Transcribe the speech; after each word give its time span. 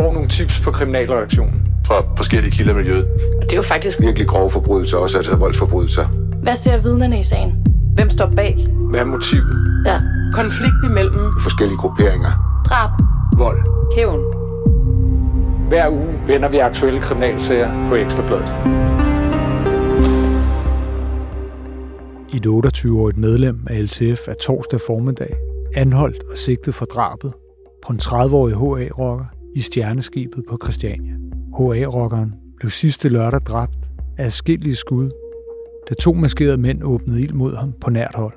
får 0.00 0.12
nogle 0.12 0.28
tips 0.28 0.60
på 0.60 0.70
kriminalreaktionen. 0.70 1.62
Fra 1.86 1.94
forskellige 2.16 2.50
kilder 2.50 2.72
i 2.72 2.76
miljøet. 2.76 3.04
Og 3.38 3.42
det 3.42 3.52
er 3.52 3.56
jo 3.56 3.62
faktisk 3.62 4.00
Virkelig 4.00 4.28
grove 4.28 4.50
forbrydelser, 4.50 4.96
også 4.98 5.16
altså 5.16 5.36
voldsforbrydelser. 5.36 6.04
Hvad 6.42 6.56
ser 6.56 6.82
vidnerne 6.82 7.20
i 7.20 7.22
sagen? 7.22 7.66
Hvem 7.94 8.10
står 8.10 8.32
bag? 8.36 8.66
Hvad 8.90 9.00
er 9.00 9.04
motivet? 9.04 9.82
Ja. 9.86 10.00
Konflikt 10.32 10.74
imellem 10.84 11.32
Forskellige 11.40 11.78
grupperinger. 11.78 12.62
Drab. 12.68 12.90
Vold. 13.38 13.60
Hævn. 13.96 14.20
Hver 15.68 15.88
uge 15.88 16.20
vender 16.26 16.48
vi 16.48 16.58
aktuelle 16.58 17.00
kriminalsager 17.00 17.88
på 17.88 17.94
Ekstrabladet. 17.94 18.48
Et 22.34 22.46
28-årigt 22.46 23.20
medlem 23.20 23.66
af 23.70 23.82
LTF 23.84 24.28
er 24.28 24.34
torsdag 24.40 24.80
formiddag 24.86 25.36
anholdt 25.76 26.22
og 26.30 26.38
sigtet 26.38 26.74
for 26.74 26.84
drabet 26.84 27.32
på 27.86 27.92
en 27.92 27.98
30-årig 28.02 28.54
HA-rocker 28.54 29.39
i 29.54 29.60
stjerneskibet 29.60 30.44
på 30.48 30.58
Christiania. 30.62 31.12
HA-rockeren 31.58 32.34
blev 32.56 32.70
sidste 32.70 33.08
lørdag 33.08 33.40
dræbt 33.40 33.78
af 34.18 34.24
adskillige 34.24 34.76
skud, 34.76 35.10
da 35.88 35.94
to 35.94 36.12
maskerede 36.12 36.56
mænd 36.56 36.82
åbnede 36.82 37.22
ild 37.22 37.32
mod 37.32 37.56
ham 37.56 37.72
på 37.80 37.90
nært 37.90 38.14
hold. 38.14 38.34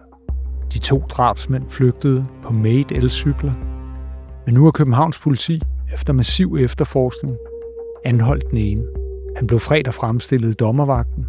De 0.74 0.80
to 0.80 1.00
drabsmænd 1.00 1.64
flygtede 1.70 2.26
på 2.44 2.54
Made 2.54 2.96
elcykler, 2.96 3.54
men 4.46 4.56
nu 4.56 4.68
er 4.68 4.72
Københavns 4.72 5.20
politi 5.20 5.62
efter 5.94 6.14
massiv 6.14 6.58
efterforskning 6.60 7.38
anholdt 8.06 8.50
den 8.50 8.58
ene. 8.58 8.84
Han 9.36 9.48
blev 9.48 9.60
fredag 9.60 9.94
fremstillet 9.94 10.50
i 10.50 10.54
dommervagten 10.54 11.26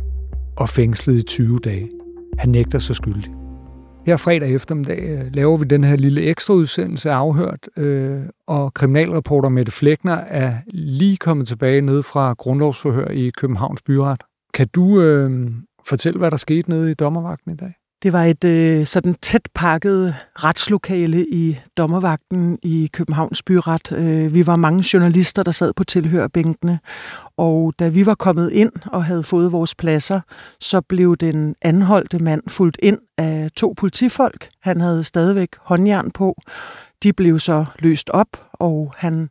og 0.56 0.68
fængslet 0.68 1.14
i 1.14 1.22
20 1.22 1.58
dage. 1.58 1.90
Han 2.38 2.48
nægter 2.48 2.78
sig 2.78 2.96
skyldig. 2.96 3.43
Her 4.06 4.16
fredag 4.16 4.54
eftermiddag 4.54 5.02
øh, 5.10 5.34
laver 5.34 5.56
vi 5.56 5.64
den 5.64 5.84
her 5.84 5.96
lille 5.96 6.22
ekstra 6.22 6.54
udsendelse 6.54 7.10
af 7.10 7.14
Afhørt, 7.14 7.68
øh, 7.76 8.22
og 8.46 8.74
kriminalreporter 8.74 9.48
Mette 9.48 9.72
Flækner 9.72 10.14
er 10.14 10.54
lige 10.66 11.16
kommet 11.16 11.48
tilbage 11.48 11.80
ned 11.80 12.02
fra 12.02 12.32
grundlovsforhør 12.32 13.08
i 13.08 13.30
Københavns 13.30 13.82
Byret. 13.82 14.22
Kan 14.54 14.68
du 14.68 15.00
øh, 15.00 15.50
fortælle, 15.86 16.18
hvad 16.18 16.30
der 16.30 16.36
skete 16.36 16.70
nede 16.70 16.90
i 16.90 16.94
dommervagten 16.94 17.52
i 17.52 17.56
dag? 17.56 17.72
Det 18.04 18.12
var 18.12 18.24
et 18.24 18.44
øh, 18.44 18.86
sådan 18.86 19.14
tæt 19.22 19.48
pakket 19.54 20.14
retslokale 20.36 21.26
i 21.28 21.58
dommervagten 21.76 22.58
i 22.62 22.90
Københavns 22.92 23.42
Byret. 23.42 23.92
Øh, 23.92 24.34
vi 24.34 24.46
var 24.46 24.56
mange 24.56 24.84
journalister, 24.92 25.42
der 25.42 25.52
sad 25.52 25.72
på 25.72 25.84
tilhørbænkene, 25.84 26.78
og 27.36 27.74
da 27.78 27.88
vi 27.88 28.06
var 28.06 28.14
kommet 28.14 28.50
ind 28.52 28.72
og 28.86 29.04
havde 29.04 29.22
fået 29.22 29.52
vores 29.52 29.74
pladser, 29.74 30.20
så 30.60 30.80
blev 30.80 31.16
den 31.16 31.54
anholdte 31.62 32.18
mand 32.18 32.42
fuldt 32.48 32.76
ind 32.82 32.98
af 33.18 33.50
to 33.56 33.74
politifolk. 33.76 34.48
Han 34.60 34.80
havde 34.80 35.04
stadigvæk 35.04 35.48
håndjern 35.60 36.10
på. 36.10 36.36
De 37.02 37.12
blev 37.12 37.38
så 37.38 37.64
løst 37.78 38.10
op, 38.10 38.28
og 38.52 38.94
han 38.96 39.28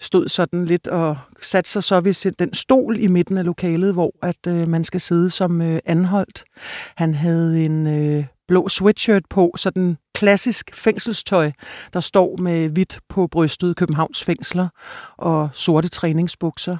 stod 0.00 0.28
sådan 0.28 0.64
lidt 0.64 0.88
og 0.88 1.18
satte 1.42 1.70
sig 1.70 1.82
så 1.82 2.00
ved 2.00 2.32
den 2.32 2.54
stol 2.54 2.96
i 2.98 3.06
midten 3.06 3.38
af 3.38 3.44
lokalet, 3.44 3.92
hvor 3.92 4.12
at 4.22 4.46
øh, 4.48 4.68
man 4.68 4.84
skal 4.84 5.00
sidde 5.00 5.30
som 5.30 5.62
øh, 5.62 5.80
anholdt. 5.84 6.44
Han 6.96 7.14
havde 7.14 7.64
en 7.64 7.86
øh, 7.86 8.24
blå 8.48 8.68
sweatshirt 8.68 9.22
på, 9.30 9.52
sådan 9.56 9.96
klassisk 10.14 10.74
fængselstøj, 10.74 11.52
der 11.92 12.00
står 12.00 12.36
med 12.36 12.68
hvidt 12.68 13.00
på 13.08 13.26
brystet 13.26 13.76
Københavns 13.76 14.24
fængsler 14.24 14.68
og 15.18 15.48
sorte 15.52 15.88
træningsbukser. 15.88 16.76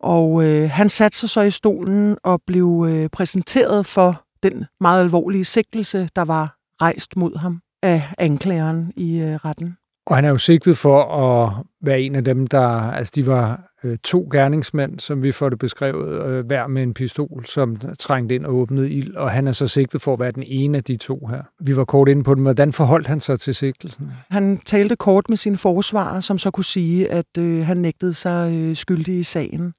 Og 0.00 0.44
øh, 0.44 0.70
han 0.70 0.90
satte 0.90 1.18
sig 1.18 1.28
så 1.28 1.40
i 1.40 1.50
stolen 1.50 2.16
og 2.24 2.40
blev 2.46 2.86
øh, 2.88 3.08
præsenteret 3.08 3.86
for 3.86 4.24
den 4.42 4.64
meget 4.80 5.04
alvorlige 5.04 5.44
sigtelse, 5.44 6.08
der 6.16 6.22
var 6.22 6.56
rejst 6.82 7.16
mod 7.16 7.36
ham 7.36 7.60
af 7.82 8.02
anklageren 8.18 8.92
i 8.96 9.18
øh, 9.18 9.34
retten. 9.34 9.79
Og 10.10 10.16
han 10.16 10.24
er 10.24 10.28
jo 10.28 10.38
sigtet 10.38 10.76
for 10.76 11.02
at 11.02 11.52
være 11.82 12.00
en 12.00 12.14
af 12.14 12.24
dem, 12.24 12.46
der... 12.46 12.68
Altså, 12.68 13.12
de 13.16 13.26
var 13.26 13.60
øh, 13.84 13.98
to 14.04 14.28
gerningsmænd, 14.32 14.98
som 14.98 15.22
vi 15.22 15.32
får 15.32 15.48
det 15.48 15.58
beskrevet, 15.58 16.26
øh, 16.26 16.46
hver 16.46 16.66
med 16.66 16.82
en 16.82 16.94
pistol, 16.94 17.44
som 17.46 17.76
trængte 17.98 18.34
ind 18.34 18.46
og 18.46 18.54
åbnede 18.54 18.90
ild, 18.90 19.14
og 19.14 19.30
han 19.30 19.46
er 19.46 19.52
så 19.52 19.66
sigtet 19.66 20.02
for 20.02 20.12
at 20.12 20.20
være 20.20 20.32
den 20.32 20.42
ene 20.46 20.78
af 20.78 20.84
de 20.84 20.96
to 20.96 21.26
her. 21.26 21.42
Vi 21.60 21.76
var 21.76 21.84
kort 21.84 22.08
inde 22.08 22.22
på 22.22 22.34
det, 22.34 22.42
Hvordan 22.42 22.72
forholdt 22.72 23.06
han 23.06 23.20
sig 23.20 23.40
til 23.40 23.54
sigtelsen? 23.54 24.10
Han 24.30 24.58
talte 24.66 24.96
kort 24.96 25.28
med 25.28 25.36
sin 25.36 25.56
forsvarer, 25.56 26.20
som 26.20 26.38
så 26.38 26.50
kunne 26.50 26.64
sige, 26.64 27.12
at 27.12 27.38
øh, 27.38 27.66
han 27.66 27.76
nægtede 27.76 28.14
sig 28.14 28.52
øh, 28.54 28.76
skyldig 28.76 29.18
i 29.18 29.22
sagen. 29.22 29.72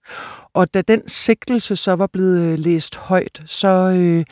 Og 0.53 0.73
da 0.73 0.81
den 0.81 1.01
sigtelse 1.07 1.75
så 1.75 1.93
var 1.95 2.07
blevet 2.07 2.41
øh, 2.41 2.59
læst 2.59 2.97
højt, 2.97 3.41
så 3.45 3.67
øh, 3.97 4.25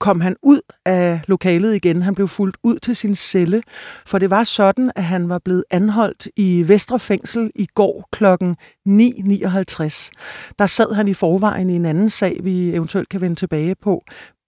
kom 0.00 0.20
han 0.20 0.36
ud 0.42 0.60
af 0.84 1.20
lokalet 1.28 1.74
igen. 1.74 2.02
Han 2.02 2.14
blev 2.14 2.28
fuldt 2.28 2.56
ud 2.62 2.76
til 2.78 2.96
sin 2.96 3.14
celle, 3.14 3.62
for 4.06 4.18
det 4.18 4.30
var 4.30 4.44
sådan, 4.44 4.90
at 4.96 5.04
han 5.04 5.28
var 5.28 5.38
blevet 5.44 5.64
anholdt 5.70 6.28
i 6.36 6.64
Vestre 6.66 6.98
Fængsel 6.98 7.50
i 7.54 7.66
går 7.74 8.08
klokken 8.12 8.56
9.59. 8.88 10.10
Der 10.58 10.66
sad 10.66 10.94
han 10.94 11.08
i 11.08 11.14
forvejen 11.14 11.70
i 11.70 11.76
en 11.76 11.84
anden 11.86 12.10
sag, 12.10 12.40
vi 12.42 12.74
eventuelt 12.74 13.08
kan 13.08 13.20
vende 13.20 13.36
tilbage 13.36 13.74
på. 13.82 14.02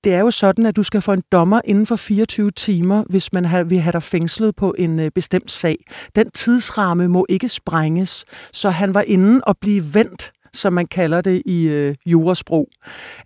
Det 0.05 0.15
er 0.15 0.19
jo 0.21 0.31
sådan, 0.31 0.67
at 0.67 0.77
du 0.77 0.83
skal 0.83 1.01
få 1.03 1.13
en 1.13 1.23
dommer 1.33 1.61
inden 1.65 1.87
for 1.87 1.97
24 1.97 2.51
timer, 2.51 3.05
hvis 3.11 3.33
man 3.33 3.45
har- 3.45 3.63
vil 3.65 3.81
have 3.81 3.93
dig 3.93 4.03
fængslet 4.03 4.57
på 4.57 4.75
en 4.79 4.99
øh, 5.01 5.11
bestemt 5.15 5.51
sag. 5.51 5.77
Den 6.17 6.31
tidsramme 6.31 7.09
må 7.09 7.27
ikke 7.29 7.49
sprænges, 7.49 8.25
så 8.53 8.71
han 8.71 8.95
var 8.95 9.01
inde 9.03 9.41
og 9.47 9.57
blive 9.61 9.95
vendt 9.95 10.33
som 10.59 10.73
man 10.73 10.87
kalder 10.87 11.21
det 11.21 11.43
i 11.47 11.69
øh, 11.69 11.95
jurasprog. 12.07 12.69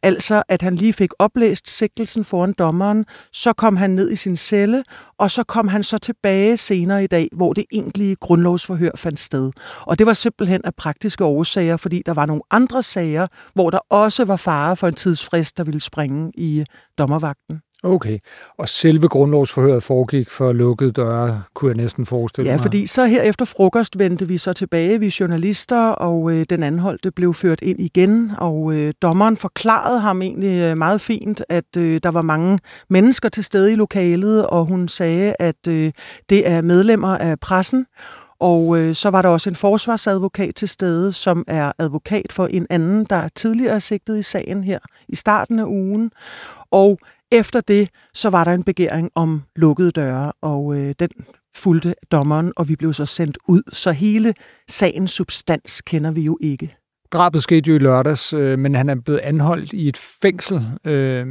Altså, 0.02 0.42
at 0.48 0.62
han 0.62 0.76
lige 0.76 0.92
fik 0.92 1.10
oplæst 1.18 1.68
sigtelsen 1.68 2.24
foran 2.24 2.52
dommeren, 2.52 3.04
så 3.32 3.52
kom 3.52 3.76
han 3.76 3.90
ned 3.90 4.10
i 4.10 4.16
sin 4.16 4.36
celle, 4.36 4.84
og 5.18 5.30
så 5.30 5.44
kom 5.44 5.68
han 5.68 5.82
så 5.82 5.98
tilbage 5.98 6.56
senere 6.56 7.04
i 7.04 7.06
dag, 7.06 7.28
hvor 7.32 7.52
det 7.52 7.64
egentlige 7.72 8.16
grundlovsforhør 8.16 8.90
fandt 8.96 9.20
sted. 9.20 9.50
Og 9.80 9.98
det 9.98 10.06
var 10.06 10.12
simpelthen 10.12 10.60
af 10.64 10.74
praktiske 10.74 11.24
årsager, 11.24 11.76
fordi 11.76 12.02
der 12.06 12.14
var 12.14 12.26
nogle 12.26 12.42
andre 12.50 12.82
sager, 12.82 13.26
hvor 13.54 13.70
der 13.70 13.78
også 13.90 14.24
var 14.24 14.36
fare 14.36 14.76
for 14.76 14.88
en 14.88 14.94
tidsfrist, 14.94 15.56
der 15.56 15.64
ville 15.64 15.80
springe 15.80 16.30
i 16.34 16.60
øh, 16.60 16.66
dommervagten. 16.98 17.60
Okay. 17.84 18.18
Og 18.58 18.68
selve 18.68 19.08
grundlovsforhøret 19.08 19.82
foregik 19.82 20.30
for 20.30 20.52
lukkede 20.52 20.92
døre, 20.92 21.42
kunne 21.54 21.68
jeg 21.68 21.76
næsten 21.76 22.06
forestille 22.06 22.50
Ja, 22.50 22.54
mig. 22.56 22.60
fordi 22.60 22.86
så 22.86 23.04
her 23.06 23.22
efter 23.22 23.44
frokost 23.44 23.98
vendte 23.98 24.28
vi 24.28 24.38
så 24.38 24.52
tilbage, 24.52 25.00
vi 25.00 25.14
journalister, 25.20 25.88
og 25.88 26.32
øh, 26.32 26.46
den 26.50 26.62
anholdte 26.62 27.10
blev 27.10 27.34
ført 27.34 27.60
ind 27.62 27.80
igen, 27.80 28.30
og 28.38 28.72
øh, 28.74 28.92
dommeren 29.02 29.36
forklarede 29.36 30.00
ham 30.00 30.22
egentlig 30.22 30.60
øh, 30.60 30.76
meget 30.76 31.00
fint, 31.00 31.42
at 31.48 31.76
øh, 31.76 32.00
der 32.02 32.10
var 32.10 32.22
mange 32.22 32.58
mennesker 32.90 33.28
til 33.28 33.44
stede 33.44 33.72
i 33.72 33.76
lokalet, 33.76 34.46
og 34.46 34.64
hun 34.64 34.88
sagde, 34.88 35.34
at 35.38 35.68
øh, 35.68 35.92
det 36.28 36.48
er 36.48 36.62
medlemmer 36.62 37.18
af 37.18 37.40
pressen, 37.40 37.86
og 38.40 38.78
øh, 38.78 38.94
så 38.94 39.10
var 39.10 39.22
der 39.22 39.28
også 39.28 39.50
en 39.50 39.56
forsvarsadvokat 39.56 40.54
til 40.54 40.68
stede, 40.68 41.12
som 41.12 41.44
er 41.48 41.72
advokat 41.78 42.32
for 42.32 42.46
en 42.46 42.66
anden, 42.70 43.04
der 43.04 43.28
tidligere 43.34 43.74
er 43.74 43.78
sigtet 43.78 44.18
i 44.18 44.22
sagen 44.22 44.64
her 44.64 44.78
i 45.08 45.16
starten 45.16 45.58
af 45.58 45.64
ugen. 45.64 46.10
Og 46.70 46.98
efter 47.32 47.60
det, 47.60 47.88
så 48.14 48.30
var 48.30 48.44
der 48.44 48.52
en 48.52 48.62
begæring 48.62 49.10
om 49.14 49.42
lukkede 49.56 49.90
døre, 49.90 50.32
og 50.42 50.76
øh, 50.76 50.94
den 51.00 51.10
fulgte 51.56 51.94
dommeren, 52.12 52.52
og 52.56 52.68
vi 52.68 52.76
blev 52.76 52.92
så 52.92 53.06
sendt 53.06 53.38
ud. 53.48 53.62
Så 53.72 53.92
hele 53.92 54.34
sagens 54.68 55.10
substans 55.10 55.82
kender 55.82 56.10
vi 56.10 56.20
jo 56.20 56.38
ikke. 56.40 56.76
Drabet 57.12 57.42
skete 57.42 57.70
jo 57.70 57.74
i 57.74 57.78
lørdags, 57.78 58.32
øh, 58.32 58.58
men 58.58 58.74
han 58.74 58.88
er 58.88 58.94
blevet 58.94 59.18
anholdt 59.18 59.72
i 59.72 59.88
et 59.88 59.96
fængsel. 59.96 60.66
Øh, 60.84 61.26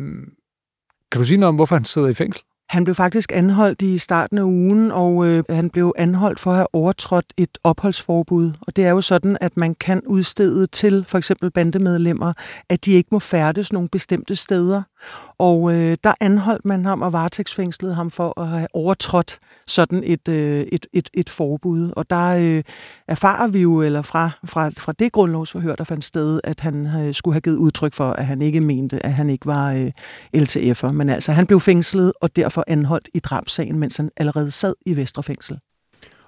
kan 1.11 1.19
du 1.19 1.25
sige 1.25 1.38
noget 1.38 1.50
om, 1.50 1.56
hvorfor 1.56 1.75
han 1.75 1.85
sidder 1.85 2.07
i 2.07 2.13
fængsel? 2.13 2.44
Han 2.72 2.84
blev 2.84 2.95
faktisk 2.95 3.31
anholdt 3.34 3.81
i 3.81 3.97
starten 3.97 4.38
af 4.38 4.44
ugen, 4.44 4.91
og 4.91 5.25
øh, 5.25 5.44
han 5.50 5.69
blev 5.69 5.94
anholdt 5.97 6.40
for 6.40 6.51
at 6.51 6.57
have 6.57 6.67
overtrådt 6.73 7.34
et 7.38 7.57
opholdsforbud. 7.63 8.51
Og 8.67 8.75
det 8.75 8.85
er 8.85 8.90
jo 8.90 9.01
sådan, 9.01 9.38
at 9.41 9.57
man 9.57 9.75
kan 9.75 10.01
udstede 10.07 10.67
til 10.67 11.06
for 11.07 11.17
eksempel 11.17 11.51
bandemedlemmer, 11.51 12.34
at 12.69 12.85
de 12.85 12.91
ikke 12.91 13.09
må 13.11 13.19
færdes 13.19 13.73
nogle 13.73 13.90
bestemte 13.90 14.35
steder. 14.35 14.81
Og 15.41 15.74
øh, 15.74 15.97
der 16.03 16.13
anholdt 16.19 16.66
man 16.66 16.85
ham 16.85 17.02
og 17.02 17.13
varetægtsfængslede 17.13 17.96
ham 17.96 18.12
for 18.12 18.41
at 18.41 18.47
have 18.47 18.68
overtrådt 18.74 19.40
sådan 19.68 20.03
et, 20.03 20.28
øh, 20.28 20.66
et, 20.72 20.85
et, 20.94 21.09
et 21.13 21.29
forbud. 21.29 21.91
Og 21.96 22.09
der 22.09 22.28
øh, 22.28 22.64
erfarer 23.08 23.47
vi 23.47 23.61
jo, 23.61 23.82
eller 23.82 24.02
fra, 24.02 24.29
fra, 24.46 24.70
fra 24.78 24.91
det 24.91 25.11
grundlovsforhør, 25.11 25.76
der 25.76 25.84
fandt 25.84 26.05
sted, 26.05 26.40
at 26.43 26.59
han 26.59 26.88
øh, 26.88 27.14
skulle 27.14 27.34
have 27.34 27.41
givet 27.41 27.58
udtryk 27.58 27.93
for, 27.93 28.11
at 28.11 28.26
han 28.26 28.41
ikke 28.41 28.61
mente, 28.61 29.05
at 29.05 29.14
han 29.14 29.29
ikke 29.29 29.46
var 29.46 29.72
øh, 29.72 29.91
LTF'er. 30.38 30.91
Men 30.91 31.09
altså, 31.09 31.32
han 31.32 31.47
blev 31.47 31.59
fængslet 31.59 32.14
og 32.22 32.35
derfor 32.35 32.64
anholdt 32.67 33.09
i 33.14 33.20
drabsagen, 33.20 33.79
mens 33.79 33.97
han 33.97 34.09
allerede 34.17 34.52
sad 34.52 34.73
i 34.85 34.96
Vesterfængsel. 34.96 35.59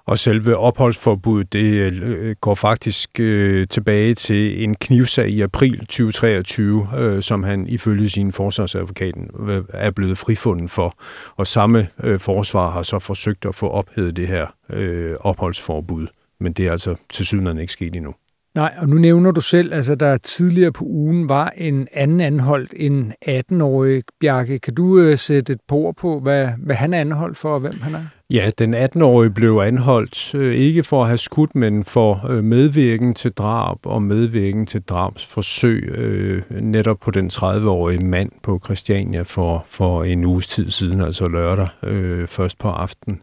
Og 0.06 0.18
selve 0.18 0.56
opholdsforbuddet, 0.56 1.52
det 1.52 1.92
øh, 2.02 2.36
går 2.40 2.54
faktisk 2.54 3.20
øh, 3.20 3.68
tilbage 3.68 4.14
til 4.14 4.64
en 4.64 4.74
knivsag 4.74 5.28
i 5.28 5.40
april 5.40 5.78
2023, 5.78 6.88
øh, 6.98 7.22
som 7.22 7.42
han 7.42 7.66
ifølge 7.66 8.08
sin 8.08 8.32
forsvarsadvokaten 8.32 9.30
øh, 9.48 9.62
er 9.68 9.90
blevet 9.90 10.18
frifundet 10.18 10.70
for. 10.70 10.96
Og 11.36 11.46
samme 11.46 11.88
øh, 12.02 12.20
forsvar 12.20 12.70
har 12.70 12.82
så 12.82 12.98
forsøgt 12.98 13.44
at 13.44 13.54
få 13.54 13.68
ophævet 13.68 14.16
det 14.16 14.28
her 14.28 14.46
øh, 14.70 15.16
opholdsforbud, 15.20 16.06
men 16.40 16.52
det 16.52 16.66
er 16.66 16.72
altså 16.72 16.94
til 17.10 17.58
ikke 17.58 17.72
sket 17.72 17.96
endnu. 17.96 18.14
Nej, 18.54 18.74
og 18.78 18.88
nu 18.88 18.96
nævner 18.96 19.30
du 19.30 19.40
selv, 19.40 19.74
altså 19.74 19.94
der 19.94 20.16
tidligere 20.16 20.72
på 20.72 20.84
ugen 20.84 21.28
var 21.28 21.52
en 21.56 21.88
anden 21.92 22.20
anholdt, 22.20 22.74
en 22.76 23.12
18-årig 23.28 24.02
Bjarke. 24.20 24.58
Kan 24.58 24.74
du 24.74 24.98
øh, 24.98 25.18
sætte 25.18 25.52
et 25.52 25.60
par 25.68 25.76
ord 25.76 25.96
på, 25.96 26.20
hvad, 26.20 26.48
hvad 26.58 26.76
han 26.76 26.94
er 26.94 27.00
anholdt 27.00 27.38
for, 27.38 27.54
og 27.54 27.60
hvem 27.60 27.80
han 27.80 27.94
er? 27.94 28.04
Ja, 28.30 28.50
den 28.58 28.74
18-årige 28.74 29.30
blev 29.30 29.60
anholdt 29.64 30.34
øh, 30.34 30.54
ikke 30.54 30.82
for 30.82 31.02
at 31.02 31.06
have 31.06 31.18
skudt, 31.18 31.54
men 31.54 31.84
for 31.84 32.26
øh, 32.30 32.44
medvirken 32.44 33.14
til 33.14 33.32
drab 33.32 33.78
og 33.84 34.02
medvirken 34.02 34.66
til 34.66 34.82
drabsforsøg 34.82 35.82
øh, 35.88 36.42
netop 36.50 37.00
på 37.00 37.10
den 37.10 37.30
30-årige 37.32 38.06
mand 38.06 38.30
på 38.42 38.60
Christiania 38.64 39.22
for, 39.22 39.66
for 39.68 40.04
en 40.04 40.24
uges 40.24 40.46
tid 40.46 40.70
siden, 40.70 41.00
altså 41.00 41.28
lørdag 41.28 41.68
øh, 41.82 42.26
først 42.26 42.58
på 42.58 42.68
aften. 42.68 43.20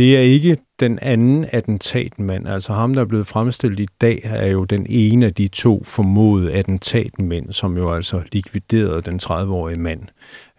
Det 0.00 0.16
er 0.16 0.20
ikke 0.20 0.56
den 0.80 0.98
anden 1.02 1.46
attentatmand, 1.52 2.48
altså 2.48 2.72
ham, 2.72 2.94
der 2.94 3.00
er 3.00 3.04
blevet 3.04 3.26
fremstillet 3.26 3.80
i 3.80 3.86
dag, 4.00 4.20
er 4.24 4.46
jo 4.46 4.64
den 4.64 4.86
ene 4.88 5.26
af 5.26 5.34
de 5.34 5.48
to 5.48 5.82
formodede 5.84 6.52
attentatmænd, 6.52 7.52
som 7.52 7.76
jo 7.76 7.94
altså 7.94 8.22
likviderede 8.32 9.02
den 9.02 9.20
30-årige 9.22 9.80
mand. 9.80 10.00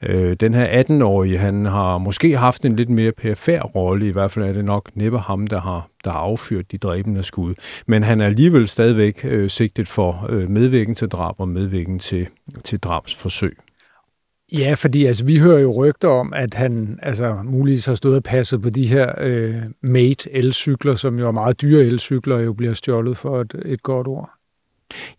Øh, 0.02 0.36
den 0.36 0.54
her 0.54 0.84
18-årige, 0.84 1.38
han 1.38 1.66
har 1.66 1.98
måske 1.98 2.38
haft 2.38 2.66
en 2.66 2.76
lidt 2.76 2.90
mere 2.90 3.12
perifær 3.12 3.62
rolle, 3.62 4.08
i 4.08 4.12
hvert 4.12 4.32
fald 4.32 4.46
er 4.46 4.54
det 4.54 4.66
nok 4.66 4.90
næppe 4.96 5.20
ham, 5.20 5.48
der 5.48 5.62
har, 5.62 5.88
der 6.04 6.12
har 6.12 6.20
affyret 6.20 6.72
de 6.72 6.78
dræbende 6.78 7.24
skud. 7.24 7.54
Men 7.88 8.04
han 8.04 8.22
er 8.22 8.26
alligevel 8.26 8.68
stadigvæk 8.68 9.22
øh, 9.24 9.50
sigtet 9.50 9.88
for 9.88 10.26
øh, 10.30 10.50
medvirken 10.50 10.96
til 10.96 11.08
drab 11.08 11.36
og 11.38 11.48
medvirken 11.48 12.00
til, 12.00 12.28
til 12.64 12.80
drabsforsøg. 12.80 13.58
Ja, 14.52 14.74
fordi 14.74 15.06
altså, 15.06 15.26
vi 15.26 15.38
hører 15.38 15.60
jo 15.60 15.72
rygter 15.72 16.08
om, 16.08 16.34
at 16.34 16.54
han 16.54 17.00
altså, 17.02 17.36
muligvis 17.44 17.86
har 17.86 17.94
stået 17.94 18.16
og 18.16 18.24
passet 18.24 18.62
på 18.62 18.70
de 18.70 18.88
her 18.88 19.14
øh, 19.18 19.56
Mate 19.82 20.32
elcykler, 20.32 20.96
som 20.96 21.20
jo 21.20 21.28
er 21.28 21.32
meget 21.32 21.62
dyre 21.62 21.84
elcykler, 21.84 22.36
og 22.36 22.46
jo 22.46 22.54
bliver 22.54 22.74
stjålet 22.74 23.18
for 23.18 23.42
et, 23.42 23.56
et 23.66 23.84
godt 23.84 24.08
ord. 24.08 24.30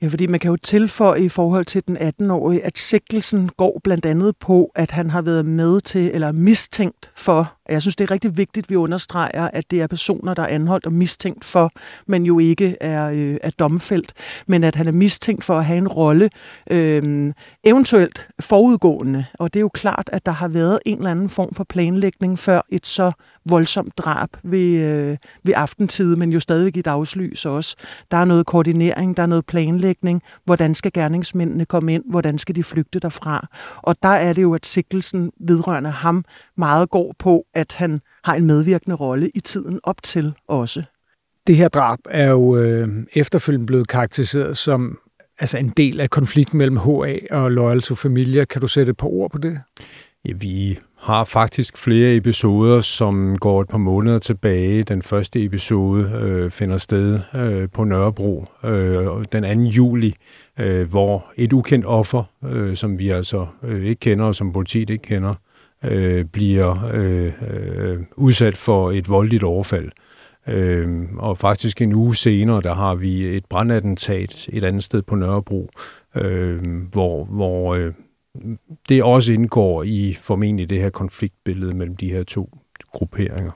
Ja, 0.02 0.06
fordi 0.06 0.26
man 0.26 0.40
kan 0.40 0.50
jo 0.50 0.56
tilføje 0.56 1.20
i 1.20 1.28
forhold 1.28 1.64
til 1.64 1.82
den 1.86 1.96
18-årige, 1.96 2.64
at 2.64 2.78
sikkelsen 2.78 3.50
går 3.56 3.80
blandt 3.84 4.06
andet 4.06 4.36
på, 4.36 4.72
at 4.74 4.90
han 4.90 5.10
har 5.10 5.22
været 5.22 5.46
med 5.46 5.80
til, 5.80 6.10
eller 6.14 6.32
mistænkt 6.32 7.10
for, 7.16 7.52
jeg 7.68 7.82
synes, 7.82 7.96
det 7.96 8.04
er 8.04 8.10
rigtig 8.10 8.36
vigtigt, 8.36 8.66
at 8.66 8.70
vi 8.70 8.76
understreger, 8.76 9.48
at 9.52 9.70
det 9.70 9.82
er 9.82 9.86
personer, 9.86 10.34
der 10.34 10.42
er 10.42 10.46
anholdt 10.46 10.86
og 10.86 10.92
mistænkt 10.92 11.44
for, 11.44 11.72
men 12.06 12.26
jo 12.26 12.38
ikke 12.38 12.76
er, 12.80 13.10
øh, 13.10 13.36
er 13.42 13.50
domfældt, 13.50 14.12
men 14.46 14.64
at 14.64 14.74
han 14.74 14.86
er 14.86 14.92
mistænkt 14.92 15.44
for 15.44 15.58
at 15.58 15.64
have 15.64 15.78
en 15.78 15.88
rolle, 15.88 16.30
øh, 16.70 17.32
eventuelt 17.64 18.28
forudgående. 18.40 19.24
Og 19.34 19.54
det 19.54 19.58
er 19.58 19.62
jo 19.62 19.68
klart, 19.68 20.10
at 20.12 20.26
der 20.26 20.32
har 20.32 20.48
været 20.48 20.78
en 20.86 20.98
eller 20.98 21.10
anden 21.10 21.28
form 21.28 21.54
for 21.54 21.64
planlægning 21.64 22.38
før 22.38 22.60
et 22.68 22.86
så 22.86 23.12
voldsomt 23.44 23.98
drab 23.98 24.28
ved, 24.42 24.76
øh, 24.76 25.16
ved 25.42 25.54
aftentid, 25.56 26.16
men 26.16 26.32
jo 26.32 26.40
stadigvæk 26.40 26.76
i 26.76 26.82
dagslys 26.82 27.46
også. 27.46 27.76
Der 28.10 28.16
er 28.16 28.24
noget 28.24 28.46
koordinering, 28.46 29.16
der 29.16 29.22
er 29.22 29.26
noget 29.26 29.46
planlægning. 29.46 30.22
Hvordan 30.44 30.74
skal 30.74 30.92
gerningsmændene 30.92 31.64
komme 31.64 31.94
ind? 31.94 32.04
Hvordan 32.10 32.38
skal 32.38 32.54
de 32.54 32.62
flygte 32.62 32.98
derfra? 32.98 33.46
Og 33.76 33.96
der 34.02 34.08
er 34.08 34.32
det 34.32 34.42
jo, 34.42 34.54
at 34.54 34.66
sikkelsen 34.66 35.30
vedrørende 35.40 35.90
ham 35.90 36.24
meget 36.56 36.90
går 36.90 37.14
på, 37.18 37.44
at 37.54 37.74
han 37.78 38.00
har 38.24 38.34
en 38.34 38.46
medvirkende 38.46 38.96
rolle 38.96 39.30
i 39.34 39.40
tiden 39.40 39.80
op 39.82 40.02
til 40.02 40.32
også. 40.48 40.82
Det 41.46 41.56
her 41.56 41.68
drab 41.68 41.98
er 42.10 42.30
jo 42.30 42.56
øh, 42.56 42.88
efterfølgende 43.12 43.66
blevet 43.66 43.88
karakteriseret 43.88 44.56
som 44.56 44.98
altså 45.38 45.58
en 45.58 45.68
del 45.68 46.00
af 46.00 46.10
konflikten 46.10 46.58
mellem 46.58 46.76
HA 46.76 47.18
og 47.30 47.52
Loyal 47.52 47.82
to 47.82 47.94
Familia. 47.94 48.44
Kan 48.44 48.60
du 48.60 48.66
sætte 48.66 48.90
et 48.90 48.96
par 48.96 49.08
ord 49.08 49.30
på 49.30 49.38
det? 49.38 49.60
Ja, 50.24 50.32
vi 50.32 50.78
har 50.98 51.24
faktisk 51.24 51.78
flere 51.78 52.16
episoder, 52.16 52.80
som 52.80 53.36
går 53.38 53.60
et 53.60 53.68
par 53.68 53.78
måneder 53.78 54.18
tilbage. 54.18 54.82
Den 54.82 55.02
første 55.02 55.44
episode 55.44 56.20
øh, 56.22 56.50
finder 56.50 56.76
sted 56.76 57.20
øh, 57.34 57.68
på 57.72 57.84
Nørrebro 57.84 58.46
øh, 58.64 59.06
den 59.32 59.42
2. 59.42 59.62
juli, 59.62 60.14
øh, 60.58 60.88
hvor 60.88 61.32
et 61.36 61.52
ukendt 61.52 61.86
offer, 61.86 62.24
øh, 62.44 62.76
som 62.76 62.98
vi 62.98 63.08
altså 63.08 63.46
øh, 63.62 63.84
ikke 63.84 64.00
kender, 64.00 64.24
og 64.24 64.34
som 64.34 64.52
politiet 64.52 64.90
ikke 64.90 65.02
kender, 65.02 65.34
øh, 65.84 66.24
bliver 66.24 66.90
øh, 66.94 67.32
øh, 67.50 68.00
udsat 68.16 68.56
for 68.56 68.90
et 68.90 69.08
voldeligt 69.08 69.42
overfald. 69.42 69.90
Øh, 70.48 71.02
og 71.18 71.38
faktisk 71.38 71.82
en 71.82 71.92
uge 71.92 72.16
senere, 72.16 72.60
der 72.60 72.74
har 72.74 72.94
vi 72.94 73.36
et 73.36 73.44
brandattentat 73.44 74.48
et 74.52 74.64
andet 74.64 74.84
sted 74.84 75.02
på 75.02 75.14
Nørrebro, 75.14 75.70
øh, 76.16 76.60
hvor, 76.92 77.24
hvor 77.24 77.74
øh, 77.74 77.92
det 78.88 79.02
også 79.02 79.32
indgår 79.32 79.82
i 79.82 80.16
formentlig 80.20 80.70
det 80.70 80.78
her 80.78 80.90
konfliktbillede 80.90 81.76
mellem 81.76 81.96
de 81.96 82.10
her 82.10 82.22
to 82.22 82.58
grupperinger. 82.92 83.52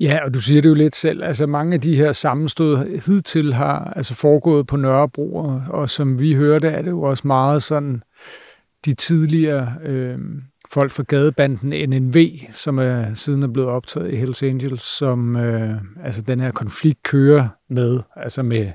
Ja, 0.00 0.24
og 0.24 0.34
du 0.34 0.40
siger 0.40 0.62
det 0.62 0.68
jo 0.68 0.74
lidt 0.74 0.96
selv. 0.96 1.22
Altså 1.24 1.46
mange 1.46 1.74
af 1.74 1.80
de 1.80 1.96
her 1.96 2.12
sammenstød 2.12 3.00
hidtil 3.06 3.54
har 3.54 3.92
altså 3.96 4.14
foregået 4.14 4.66
på 4.66 4.76
Nørrebro, 4.76 5.36
og, 5.36 5.62
og 5.68 5.90
som 5.90 6.20
vi 6.20 6.34
hørte, 6.34 6.68
er 6.68 6.82
det 6.82 6.90
jo 6.90 7.02
også 7.02 7.26
meget 7.26 7.62
sådan 7.62 8.02
de 8.84 8.94
tidligere 8.94 9.74
øh, 9.82 10.18
folk 10.72 10.90
fra 10.90 11.02
gadebanden 11.02 11.90
NNV, 11.90 12.16
som 12.52 12.78
er 12.78 13.14
siden 13.14 13.42
er 13.42 13.48
blevet 13.48 13.68
optaget 13.70 14.12
i 14.12 14.16
Hells 14.16 14.42
Angels, 14.42 14.82
som 14.82 15.36
øh, 15.36 15.74
altså 16.04 16.22
den 16.22 16.40
her 16.40 16.50
konflikt 16.50 17.02
kører 17.02 17.48
med, 17.70 18.00
altså 18.16 18.42
med 18.42 18.72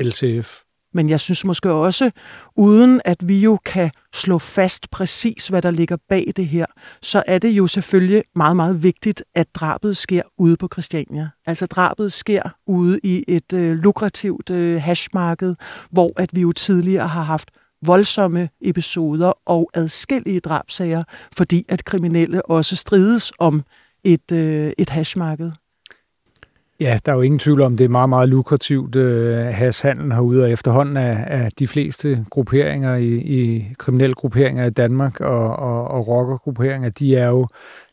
LCF. 0.00 0.60
Men 0.96 1.08
jeg 1.08 1.20
synes 1.20 1.44
måske 1.44 1.72
også, 1.72 2.10
uden 2.56 3.00
at 3.04 3.28
vi 3.28 3.40
jo 3.40 3.58
kan 3.64 3.90
slå 4.14 4.38
fast 4.38 4.90
præcis, 4.90 5.48
hvad 5.48 5.62
der 5.62 5.70
ligger 5.70 5.96
bag 6.08 6.32
det 6.36 6.46
her, 6.46 6.66
så 7.02 7.22
er 7.26 7.38
det 7.38 7.48
jo 7.48 7.66
selvfølgelig 7.66 8.22
meget, 8.36 8.56
meget 8.56 8.82
vigtigt, 8.82 9.22
at 9.34 9.54
drabet 9.54 9.96
sker 9.96 10.22
ude 10.38 10.56
på 10.56 10.68
Christiania. 10.72 11.28
Altså 11.46 11.66
drabet 11.66 12.12
sker 12.12 12.42
ude 12.66 13.00
i 13.02 13.24
et 13.28 13.52
øh, 13.52 13.76
lukrativt 13.76 14.50
øh, 14.50 14.82
hashmarked, 14.82 15.54
hvor 15.90 16.12
at 16.16 16.30
vi 16.32 16.40
jo 16.40 16.52
tidligere 16.52 17.08
har 17.08 17.22
haft 17.22 17.50
voldsomme 17.82 18.48
episoder 18.60 19.32
og 19.46 19.70
adskillige 19.74 20.40
drabsager, 20.40 21.04
fordi 21.32 21.66
at 21.68 21.84
kriminelle 21.84 22.46
også 22.46 22.76
strides 22.76 23.32
om 23.38 23.62
et, 24.04 24.32
øh, 24.32 24.72
et 24.78 24.90
hashmarked. 24.90 25.50
Ja, 26.80 26.98
der 27.06 27.12
er 27.12 27.16
jo 27.16 27.22
ingen 27.22 27.38
tvivl 27.38 27.60
om, 27.60 27.76
det 27.76 27.84
er 27.84 27.88
meget, 27.88 28.08
meget 28.08 28.28
lukrativt 28.28 28.96
øh, 28.96 29.36
hashhandlen 29.36 30.12
herude, 30.12 30.42
og 30.42 30.50
efterhånden 30.50 30.96
af, 30.96 31.24
af 31.26 31.52
de 31.58 31.66
fleste 31.66 32.26
grupperinger 32.30 32.94
i, 32.94 33.14
i 33.14 33.68
kriminelle 33.78 34.14
grupperinger 34.14 34.64
i 34.64 34.70
Danmark 34.70 35.20
og, 35.20 35.56
og, 35.56 35.88
og 35.88 36.08
rockergrupperinger, 36.08 36.90
de 36.90 37.16
er 37.16 37.28
jo 37.28 37.46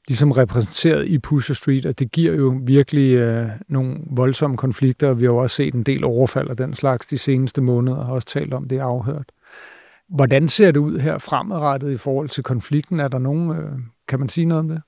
ligesom 0.07 0.31
repræsenteret 0.31 1.07
i 1.07 1.19
Pusher 1.19 1.55
Street, 1.55 1.85
og 1.85 1.99
det 1.99 2.11
giver 2.11 2.33
jo 2.33 2.59
virkelig 2.63 3.13
øh, 3.13 3.49
nogle 3.69 3.97
voldsomme 4.09 4.57
konflikter, 4.57 5.09
og 5.09 5.19
vi 5.19 5.25
har 5.25 5.31
jo 5.31 5.37
også 5.37 5.55
set 5.55 5.73
en 5.73 5.83
del 5.83 6.03
overfald 6.03 6.49
af 6.49 6.57
den 6.57 6.73
slags 6.73 7.07
de 7.07 7.17
seneste 7.17 7.61
måneder, 7.61 7.97
og 7.97 8.13
også 8.13 8.27
talt 8.27 8.53
om 8.53 8.67
det 8.67 8.79
afhørt. 8.79 9.31
Hvordan 10.09 10.47
ser 10.47 10.71
det 10.71 10.79
ud 10.79 10.99
her 10.99 11.17
fremadrettet 11.17 11.91
i 11.91 11.97
forhold 11.97 12.29
til 12.29 12.43
konflikten? 12.43 12.99
Er 12.99 13.07
der 13.07 13.19
nogen, 13.19 13.51
øh, 13.51 13.71
kan 14.07 14.19
man 14.19 14.29
sige 14.29 14.45
noget 14.45 14.59
om 14.59 14.69
det? 14.69 14.81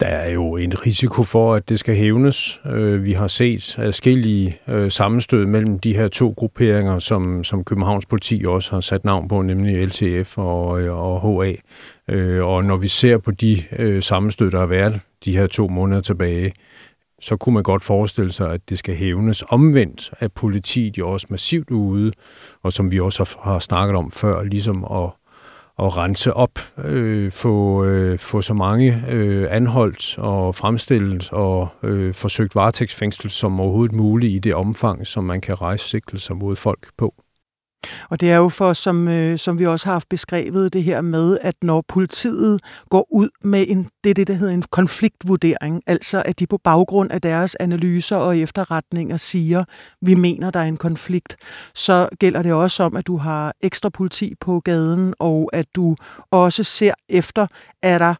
Der 0.00 0.06
er 0.06 0.30
jo 0.30 0.56
en 0.56 0.86
risiko 0.86 1.22
for, 1.22 1.54
at 1.54 1.68
det 1.68 1.80
skal 1.80 1.96
hævnes. 1.96 2.60
Øh, 2.66 3.04
vi 3.04 3.12
har 3.12 3.26
set 3.26 3.78
adskillige 3.78 4.58
øh, 4.68 4.90
sammenstød 4.90 5.46
mellem 5.46 5.78
de 5.78 5.94
her 5.94 6.08
to 6.08 6.34
grupperinger, 6.36 6.98
som, 6.98 7.44
som 7.44 7.64
Københavns 7.64 8.06
politi 8.06 8.44
også 8.46 8.70
har 8.70 8.80
sat 8.80 9.04
navn 9.04 9.28
på, 9.28 9.42
nemlig 9.42 9.86
LTF 9.86 10.38
og, 10.38 10.66
og 10.82 11.44
HA. 11.44 11.54
Og 12.42 12.64
når 12.64 12.76
vi 12.76 12.88
ser 12.88 13.18
på 13.18 13.30
de 13.30 13.62
sammenstød, 14.00 14.50
der 14.50 14.58
har 14.58 14.66
været 14.66 15.00
de 15.24 15.36
her 15.36 15.46
to 15.46 15.68
måneder 15.68 16.00
tilbage, 16.00 16.52
så 17.20 17.36
kunne 17.36 17.54
man 17.54 17.62
godt 17.62 17.84
forestille 17.84 18.32
sig, 18.32 18.52
at 18.52 18.60
det 18.68 18.78
skal 18.78 18.94
hævnes. 18.94 19.44
Omvendt 19.48 20.10
at 20.18 20.32
politiet 20.32 20.98
jo 20.98 21.10
også 21.10 21.26
massivt 21.30 21.70
ude, 21.70 22.12
og 22.62 22.72
som 22.72 22.90
vi 22.90 23.00
også 23.00 23.36
har 23.42 23.58
snakket 23.58 23.96
om 23.96 24.10
før, 24.10 24.42
ligesom 24.42 24.84
at, 24.84 25.10
at 25.78 25.96
rense 25.96 26.34
op, 26.34 26.58
øh, 26.84 27.32
få, 27.32 27.84
øh, 27.84 28.18
få 28.18 28.42
så 28.42 28.54
mange 28.54 29.04
øh, 29.08 29.46
anholdt 29.50 30.18
og 30.18 30.54
fremstillet 30.54 31.32
og 31.32 31.68
øh, 31.82 32.14
forsøgt 32.14 32.54
varetægtsfængsel 32.54 33.30
som 33.30 33.60
overhovedet 33.60 33.96
muligt 33.96 34.32
i 34.32 34.38
det 34.38 34.54
omfang, 34.54 35.06
som 35.06 35.24
man 35.24 35.40
kan 35.40 35.60
rejse 35.60 35.88
sigtelser 35.88 36.34
mod 36.34 36.56
folk 36.56 36.88
på. 36.98 37.14
Og 38.10 38.20
det 38.20 38.30
er 38.30 38.36
jo 38.36 38.48
for, 38.48 38.72
som, 38.72 39.08
øh, 39.08 39.38
som 39.38 39.58
vi 39.58 39.66
også 39.66 39.86
har 39.86 39.92
haft 39.92 40.08
beskrevet, 40.08 40.72
det 40.72 40.82
her 40.82 41.00
med, 41.00 41.38
at 41.40 41.54
når 41.62 41.84
politiet 41.88 42.60
går 42.90 43.06
ud 43.10 43.28
med 43.44 43.64
en, 43.68 43.88
det, 44.04 44.16
det, 44.16 44.26
der 44.26 44.34
hedder 44.34 44.54
en 44.54 44.62
konfliktvurdering, 44.62 45.82
altså 45.86 46.22
at 46.26 46.38
de 46.38 46.46
på 46.46 46.58
baggrund 46.64 47.12
af 47.12 47.22
deres 47.22 47.54
analyser 47.54 48.16
og 48.16 48.38
efterretninger 48.38 49.16
siger, 49.16 49.64
vi 50.00 50.14
mener, 50.14 50.50
der 50.50 50.60
er 50.60 50.64
en 50.64 50.76
konflikt, 50.76 51.36
så 51.74 52.08
gælder 52.18 52.42
det 52.42 52.52
også 52.52 52.82
om, 52.82 52.96
at 52.96 53.06
du 53.06 53.16
har 53.16 53.54
ekstra 53.60 53.88
politi 53.88 54.34
på 54.40 54.60
gaden, 54.60 55.14
og 55.18 55.50
at 55.52 55.66
du 55.76 55.96
også 56.30 56.64
ser 56.64 56.94
efter, 57.08 57.46
er 57.82 57.98
der 57.98 58.14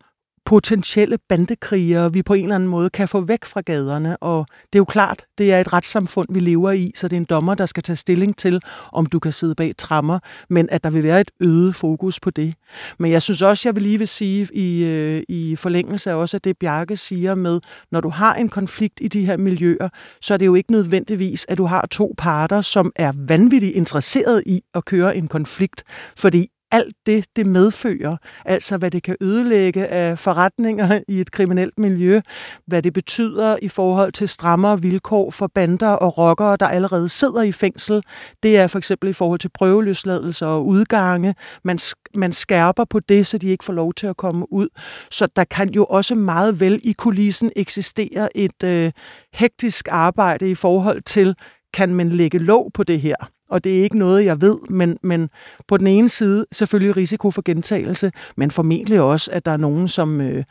potentielle 0.50 1.18
bandekrigere, 1.28 2.12
vi 2.12 2.22
på 2.22 2.34
en 2.34 2.42
eller 2.42 2.54
anden 2.54 2.68
måde 2.68 2.90
kan 2.90 3.08
få 3.08 3.20
væk 3.20 3.44
fra 3.44 3.60
gaderne. 3.60 4.16
Og 4.16 4.46
det 4.72 4.78
er 4.78 4.80
jo 4.80 4.84
klart, 4.84 5.24
det 5.38 5.52
er 5.52 5.60
et 5.60 5.72
retssamfund, 5.72 6.28
vi 6.30 6.40
lever 6.40 6.70
i, 6.70 6.92
så 6.94 7.08
det 7.08 7.16
er 7.16 7.20
en 7.20 7.24
dommer, 7.24 7.54
der 7.54 7.66
skal 7.66 7.82
tage 7.82 7.96
stilling 7.96 8.36
til, 8.36 8.60
om 8.92 9.06
du 9.06 9.18
kan 9.18 9.32
sidde 9.32 9.54
bag 9.54 9.74
trammer, 9.78 10.18
men 10.48 10.68
at 10.70 10.84
der 10.84 10.90
vil 10.90 11.02
være 11.02 11.20
et 11.20 11.30
øget 11.40 11.74
fokus 11.74 12.20
på 12.20 12.30
det. 12.30 12.54
Men 12.98 13.10
jeg 13.10 13.22
synes 13.22 13.42
også, 13.42 13.68
jeg 13.68 13.76
vil 13.76 13.82
lige 13.82 13.98
vil 13.98 14.08
sige 14.08 14.48
i, 14.52 14.84
øh, 14.84 15.22
i 15.28 15.56
forlængelse 15.56 16.10
af 16.10 16.14
også 16.14 16.36
af 16.36 16.40
det, 16.40 16.58
Bjarke 16.58 16.96
siger 16.96 17.34
med, 17.34 17.60
når 17.92 18.00
du 18.00 18.08
har 18.08 18.34
en 18.34 18.48
konflikt 18.48 18.98
i 19.00 19.08
de 19.08 19.26
her 19.26 19.36
miljøer, 19.36 19.88
så 20.20 20.34
er 20.34 20.38
det 20.38 20.46
jo 20.46 20.54
ikke 20.54 20.72
nødvendigvis, 20.72 21.46
at 21.48 21.58
du 21.58 21.64
har 21.64 21.86
to 21.90 22.14
parter, 22.18 22.60
som 22.60 22.92
er 22.96 23.12
vanvittigt 23.16 23.76
interesseret 23.76 24.42
i 24.46 24.62
at 24.74 24.84
køre 24.84 25.16
en 25.16 25.28
konflikt, 25.28 25.84
fordi 26.16 26.48
alt 26.70 26.94
det, 27.06 27.26
det 27.36 27.46
medfører, 27.46 28.16
altså 28.44 28.76
hvad 28.76 28.90
det 28.90 29.02
kan 29.02 29.16
ødelægge 29.20 29.86
af 29.86 30.18
forretninger 30.18 31.00
i 31.08 31.20
et 31.20 31.30
kriminelt 31.30 31.78
miljø, 31.78 32.20
hvad 32.66 32.82
det 32.82 32.92
betyder 32.92 33.56
i 33.62 33.68
forhold 33.68 34.12
til 34.12 34.28
strammere 34.28 34.82
vilkår 34.82 35.30
for 35.30 35.46
bander 35.54 35.88
og 35.88 36.18
rockere, 36.18 36.56
der 36.56 36.66
allerede 36.66 37.08
sidder 37.08 37.42
i 37.42 37.52
fængsel. 37.52 38.02
Det 38.42 38.58
er 38.58 38.66
for 38.66 38.78
eksempel 38.78 39.10
i 39.10 39.12
forhold 39.12 39.40
til 39.40 39.50
prøveløsladelse 39.54 40.46
og 40.46 40.66
udgange. 40.66 41.34
Man, 41.64 41.78
man 42.14 42.32
skærper 42.32 42.84
på 42.84 43.00
det, 43.00 43.26
så 43.26 43.38
de 43.38 43.48
ikke 43.48 43.64
får 43.64 43.72
lov 43.72 43.92
til 43.92 44.06
at 44.06 44.16
komme 44.16 44.52
ud. 44.52 44.68
Så 45.10 45.28
der 45.36 45.44
kan 45.44 45.70
jo 45.70 45.84
også 45.84 46.14
meget 46.14 46.60
vel 46.60 46.80
i 46.84 46.92
kulissen 46.92 47.50
eksistere 47.56 48.36
et 48.36 48.62
øh, 48.64 48.92
hektisk 49.34 49.88
arbejde 49.90 50.50
i 50.50 50.54
forhold 50.54 51.02
til, 51.02 51.34
kan 51.74 51.94
man 51.94 52.08
lægge 52.08 52.38
låg 52.38 52.70
på 52.74 52.82
det 52.82 53.00
her? 53.00 53.16
Og 53.50 53.64
det 53.64 53.78
er 53.78 53.82
ikke 53.82 53.98
noget, 53.98 54.24
jeg 54.24 54.40
ved, 54.40 54.58
men, 54.68 54.98
men 55.02 55.30
på 55.68 55.76
den 55.76 55.86
ene 55.86 56.08
side 56.08 56.46
selvfølgelig 56.52 56.96
risiko 56.96 57.30
for 57.30 57.42
gentagelse, 57.42 58.12
men 58.36 58.50
formentlig 58.50 59.00
også, 59.00 59.30
at 59.32 59.44
der 59.44 59.52
er 59.52 59.56
nogen, 59.56 59.88
som 59.88 60.20
øh, 60.20 60.44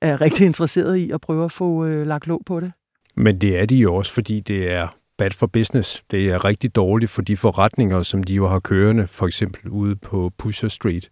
er 0.00 0.20
rigtig 0.20 0.46
interesseret 0.46 0.96
i 0.96 1.10
at 1.10 1.20
prøve 1.20 1.44
at 1.44 1.52
få 1.52 1.84
øh, 1.84 2.06
lagt 2.06 2.26
låg 2.26 2.42
på 2.46 2.60
det. 2.60 2.72
Men 3.16 3.40
det 3.40 3.60
er 3.60 3.66
de 3.66 3.76
jo 3.76 3.94
også, 3.94 4.12
fordi 4.12 4.40
det 4.40 4.70
er 4.70 4.88
bad 5.18 5.30
for 5.30 5.46
business. 5.46 6.02
Det 6.10 6.28
er 6.28 6.44
rigtig 6.44 6.74
dårligt 6.74 7.10
for 7.10 7.22
de 7.22 7.36
forretninger, 7.36 8.02
som 8.02 8.22
de 8.22 8.34
jo 8.34 8.48
har 8.48 8.58
kørende, 8.58 9.06
for 9.06 9.26
eksempel 9.26 9.70
ude 9.70 9.96
på 9.96 10.32
Pusher 10.38 10.68
Street. 10.68 11.08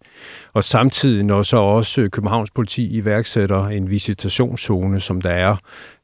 Og 0.53 0.63
samtidig, 0.63 1.23
når 1.23 1.43
så 1.43 1.57
også 1.57 2.09
Københavns 2.11 2.51
politi 2.51 2.87
iværksætter 2.87 3.67
en 3.67 3.89
visitationszone, 3.89 4.99
som 4.99 5.21
der 5.21 5.29
er 5.29 5.55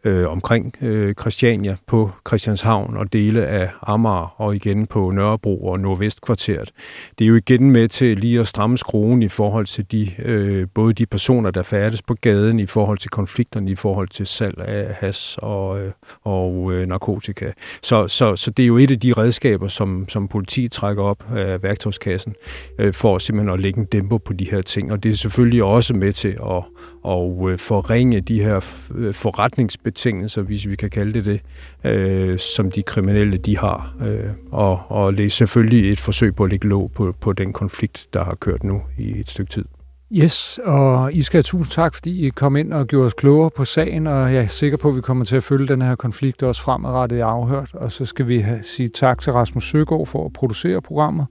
øh, 0.04 0.32
omkring 0.32 0.74
øh, 0.82 1.14
Christiania 1.14 1.76
på 1.88 2.12
Christianshavn 2.28 2.98
og 2.98 3.14
dele 3.14 3.46
af 3.46 3.70
Amager 3.82 4.42
og 4.42 4.56
igen 4.56 4.88
på 4.88 5.12
Nørrebro 5.12 5.66
og 5.66 5.80
Nordvestkvarteret. 5.80 6.72
Det 7.20 7.26
er 7.26 7.30
jo 7.30 7.36
igen 7.36 7.72
med 7.72 7.88
til 7.88 8.18
lige 8.18 8.40
at 8.40 8.48
stramme 8.48 8.78
skruen 8.78 9.24
i 9.24 9.28
forhold 9.28 9.66
til 9.66 9.92
de, 9.92 10.12
øh, 10.20 10.68
både 10.74 10.94
de 10.94 11.06
personer, 11.06 11.52
der 11.52 11.64
færdes 11.64 12.02
på 12.02 12.14
gaden, 12.22 12.60
i 12.60 12.66
forhold 12.66 12.98
til 12.98 13.10
konflikterne, 13.10 13.72
i 13.72 13.76
forhold 13.76 14.08
til 14.08 14.26
salg 14.26 14.60
af 14.60 14.94
has 14.94 15.40
og, 15.42 15.82
øh, 15.82 15.92
og 16.24 16.74
øh, 16.74 16.88
narkotika. 16.88 17.52
Så, 17.84 18.08
så, 18.08 18.36
så 18.36 18.52
det 18.52 18.64
er 18.64 18.68
jo 18.68 18.78
et 18.78 18.92
af 18.92 19.00
de 19.00 19.14
redskaber, 19.14 19.68
som, 19.68 20.10
som 20.10 20.28
politiet 20.28 20.72
trækker 20.72 21.04
op 21.04 21.24
af 21.36 21.64
værktøjskassen 21.64 22.36
øh, 22.80 22.94
for 22.94 23.18
simpelthen 23.18 23.54
at 23.54 23.60
lægge 23.60 23.80
en 23.80 23.86
dæmper 23.86 24.18
på 24.18 24.34
de 24.34 24.52
her 24.52 24.62
ting. 24.62 24.92
Og 24.92 25.04
det 25.04 25.12
er 25.12 25.16
selvfølgelig 25.16 25.64
også 25.64 25.94
med 25.94 26.14
til 26.14 26.38
at, 26.46 26.64
og 27.04 27.52
øh, 27.52 27.60
forringe 27.60 28.22
de 28.22 28.44
her 28.44 28.66
øh, 28.96 29.14
forretningsbetingelser 29.14 30.42
hvis 30.42 30.70
vi 30.70 30.76
kan 30.76 30.90
kalde 30.90 31.14
det 31.14 31.26
det, 31.26 31.42
øh, 31.92 32.40
som 32.40 32.72
de 32.72 32.84
kriminelle 32.84 33.38
de 33.38 33.58
har. 33.58 33.96
Øh, 34.02 34.30
og, 34.52 34.80
og 34.88 35.18
det 35.18 35.26
er 35.26 35.30
selvfølgelig 35.30 35.92
et 35.92 36.00
forsøg 36.00 36.36
på 36.36 36.44
at 36.44 36.50
lægge 36.50 36.68
låg 36.68 36.92
på, 36.92 37.16
på 37.22 37.34
den 37.34 37.54
konflikt, 37.54 38.08
der 38.14 38.24
har 38.24 38.36
kørt 38.36 38.64
nu 38.64 38.82
i 38.98 39.20
et 39.20 39.30
stykke 39.30 39.52
tid. 39.52 39.66
Yes, 40.12 40.60
og 40.66 41.14
I 41.14 41.22
skal 41.22 41.38
have 41.38 41.44
tusind 41.44 41.72
tak, 41.72 41.96
fordi 41.96 42.28
I 42.28 42.30
kom 42.30 42.56
ind 42.56 42.74
og 42.74 42.88
gjorde 42.88 43.06
os 43.06 43.14
klogere 43.14 43.50
på 43.50 43.66
sagen, 43.66 44.08
og 44.08 44.34
jeg 44.34 44.44
er 44.44 44.48
sikker 44.48 44.78
på, 44.78 44.90
at 44.90 44.96
vi 44.96 45.02
kommer 45.02 45.26
til 45.26 45.36
at 45.36 45.44
følge 45.44 45.68
den 45.68 45.82
her 45.82 45.96
konflikt 45.96 46.44
også 46.44 46.62
fremadrettet 46.62 47.18
i 47.18 47.20
afhørt. 47.20 47.70
Og 47.74 47.92
så 47.92 48.06
skal 48.06 48.28
vi 48.28 48.40
have, 48.40 48.60
sige 48.64 48.90
tak 48.90 49.20
til 49.20 49.34
Rasmus 49.34 49.70
Søgaard 49.70 50.08
for 50.08 50.26
at 50.26 50.34
producere 50.34 50.82
programmet, 50.82 51.28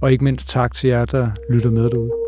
og 0.00 0.12
ikke 0.12 0.24
mindst 0.24 0.48
tak 0.48 0.74
til 0.74 0.90
jer, 0.90 1.04
der 1.04 1.30
lytter 1.50 1.70
med 1.70 1.90
derude. 1.90 2.23